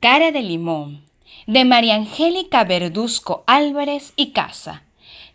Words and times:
Cara 0.00 0.32
de 0.32 0.42
Limón, 0.42 1.04
de 1.46 1.66
María 1.66 1.96
Angélica 1.96 2.64
Verduzco 2.64 3.44
Álvarez 3.46 4.14
y 4.16 4.32
Casa, 4.32 4.84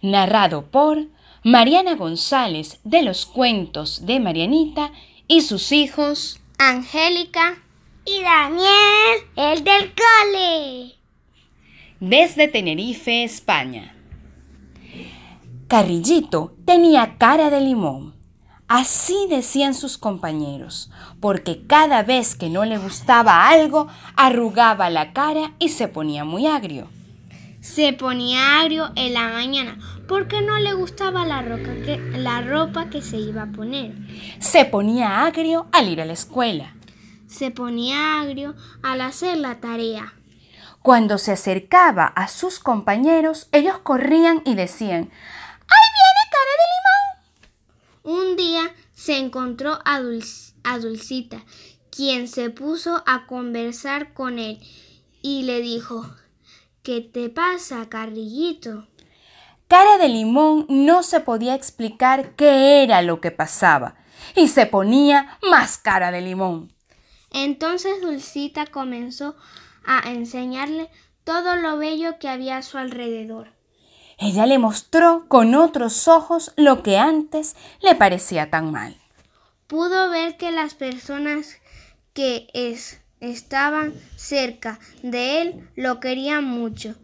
narrado 0.01 0.71
por 0.71 1.05
Mariana 1.43 1.93
González 1.93 2.79
de 2.83 3.03
los 3.03 3.27
cuentos 3.27 4.07
de 4.07 4.19
Marianita 4.19 4.91
y 5.27 5.41
sus 5.41 5.71
hijos 5.71 6.39
Angélica 6.57 7.61
y 8.07 8.23
Daniel, 8.23 9.19
el 9.35 9.63
del 9.63 9.93
cole. 9.93 10.95
Desde 11.99 12.47
Tenerife, 12.47 13.23
España. 13.23 13.95
Carrillito 15.67 16.55
tenía 16.65 17.19
cara 17.19 17.51
de 17.51 17.61
limón 17.61 18.15
Así 18.67 19.27
decían 19.29 19.75
sus 19.75 19.99
compañeros, 19.99 20.89
porque 21.19 21.61
cada 21.67 22.01
vez 22.01 22.35
que 22.35 22.49
no 22.49 22.65
le 22.65 22.79
gustaba 22.79 23.47
algo, 23.47 23.87
arrugaba 24.15 24.89
la 24.89 25.13
cara 25.13 25.53
y 25.59 25.69
se 25.69 25.87
ponía 25.87 26.23
muy 26.23 26.47
agrio. 26.47 26.87
Se 27.61 27.93
ponía 27.93 28.59
agrio 28.59 28.91
en 28.95 29.13
la 29.13 29.29
mañana 29.29 29.77
porque 30.07 30.41
no 30.41 30.57
le 30.59 30.73
gustaba 30.73 31.25
la, 31.25 31.43
que, 31.43 31.97
la 32.17 32.41
ropa 32.41 32.89
que 32.89 33.01
se 33.01 33.17
iba 33.17 33.43
a 33.43 33.51
poner. 33.51 33.93
Se 34.39 34.65
ponía 34.65 35.23
agrio 35.25 35.67
al 35.71 35.89
ir 35.89 36.01
a 36.01 36.05
la 36.05 36.13
escuela. 36.13 36.75
Se 37.27 37.51
ponía 37.51 38.19
agrio 38.21 38.55
al 38.83 39.01
hacer 39.01 39.37
la 39.37 39.55
tarea. 39.55 40.13
Cuando 40.81 41.17
se 41.17 41.31
acercaba 41.31 42.05
a 42.05 42.27
sus 42.27 42.59
compañeros, 42.59 43.47
ellos 43.51 43.79
corrían 43.79 44.41
y 44.45 44.53
decían, 44.53 45.09
¡Ahí 45.67 45.87
viene 45.97 46.21
cara 46.31 46.51
de 46.51 46.65
limón! 46.71 46.84
Se 49.05 49.19
encontró 49.19 49.77
a, 49.85 49.99
Dulcita, 49.99 51.45
quien 51.91 52.27
se 52.27 52.49
puso 52.49 53.03
a 53.05 53.27
conversar 53.27 54.15
con 54.15 54.39
él 54.39 54.59
y 55.21 55.43
le 55.43 55.61
dijo, 55.61 56.09
¿Qué 56.81 57.01
te 57.01 57.29
pasa, 57.29 57.87
Carrillito? 57.87 58.87
Cara 59.67 59.99
de 59.99 60.09
limón 60.09 60.65
no 60.69 61.03
se 61.03 61.19
podía 61.19 61.53
explicar 61.53 62.33
qué 62.35 62.81
era 62.81 63.03
lo 63.03 63.21
que 63.21 63.29
pasaba 63.29 63.93
y 64.35 64.47
se 64.47 64.65
ponía 64.65 65.37
más 65.51 65.77
cara 65.77 66.09
de 66.09 66.21
limón. 66.21 66.73
Entonces 67.29 68.01
Dulcita 68.01 68.65
comenzó 68.65 69.35
a 69.85 70.09
enseñarle 70.09 70.89
todo 71.23 71.55
lo 71.57 71.77
bello 71.77 72.17
que 72.17 72.27
había 72.27 72.57
a 72.57 72.63
su 72.63 72.79
alrededor. 72.79 73.53
Ella 74.17 74.47
le 74.47 74.57
mostró 74.57 75.27
con 75.27 75.53
otros 75.53 76.07
ojos 76.07 76.53
lo 76.55 76.81
que 76.81 76.97
antes 76.97 77.55
le 77.81 77.93
parecía 77.93 78.49
tan 78.49 78.71
mal. 78.71 78.97
Pudo 79.67 80.09
ver 80.09 80.37
que 80.37 80.51
las 80.51 80.73
personas 80.75 81.57
que 82.13 82.47
estaban 83.19 83.93
cerca 84.15 84.79
de 85.03 85.41
él 85.41 85.69
lo 85.75 85.99
querían 85.99 86.43
mucho 86.43 86.95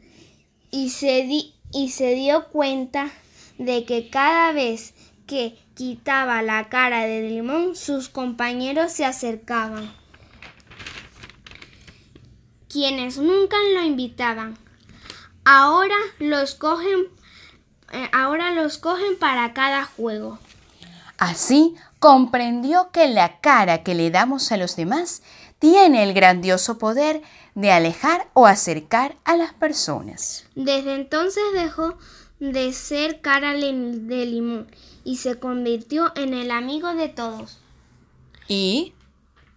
y 0.70 0.90
se, 0.90 1.28
y 1.73 1.90
se 1.90 2.16
dio 2.16 2.48
cuenta 2.50 3.12
de 3.58 3.86
que 3.86 4.09
cada 4.09 4.52
vez 4.52 4.94
que 5.28 5.58
quitaba 5.76 6.42
la 6.42 6.70
cara 6.70 7.06
de 7.06 7.30
limón 7.30 7.76
sus 7.76 8.09
compañeros 8.09 8.92
se 8.92 9.06
acercaban, 9.06 9.94
quienes 12.68 13.18
nunca 13.18 13.58
lo 13.73 13.84
invitaban 13.84 14.58
Ahora 15.44 15.96
los 16.20 16.53
cogen, 16.53 17.08
eh, 17.92 18.09
ahora 18.14 18.52
los 18.52 18.78
cogen 18.78 19.18
para 19.18 19.53
cada 19.53 19.86
juego. 19.86 20.38
Así 21.22 21.75
comprendió 22.00 22.89
que 22.91 23.08
la 23.08 23.39
cara 23.41 23.83
que 23.83 23.94
le 23.94 24.09
damos 24.09 24.52
a 24.52 24.58
los 24.58 24.75
demás 24.75 25.22
tiene 25.59 26.02
el 26.02 26.16
grandioso 26.16 26.80
poder 26.80 27.22
de 27.53 27.72
alejar 27.72 28.28
o 28.33 28.47
acercar 28.47 29.16
a 29.23 29.36
las 29.36 29.53
personas. 29.53 30.47
Desde 30.55 30.95
entonces 30.95 31.44
dejó 31.53 31.95
de 32.39 32.73
ser 32.73 33.22
cara 33.22 33.53
de 33.53 34.25
limón 34.25 34.66
y 35.03 35.18
se 35.18 35.38
convirtió 35.38 36.12
en 36.16 36.34
el 36.34 36.50
amigo 36.50 36.96
de 36.96 37.09
todos. 37.09 37.59
¿Y? 38.47 38.96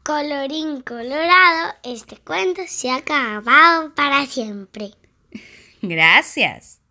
Colorín 0.05 0.83
colorado, 0.83 1.73
este 1.83 2.19
cuento 2.19 2.61
se 2.69 2.91
ha 2.91 2.97
acabado 2.97 3.95
para 3.95 4.27
siempre. 4.27 4.91
Gracias. 5.81 6.84